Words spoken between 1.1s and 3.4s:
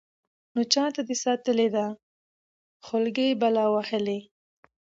ساتلې ده خولكۍ